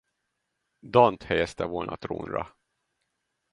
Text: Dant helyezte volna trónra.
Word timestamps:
Dant 0.83 1.23
helyezte 1.23 1.65
volna 1.65 1.95
trónra. 1.95 2.55